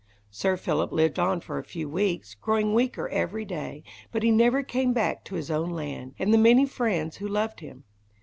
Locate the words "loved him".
7.27-7.83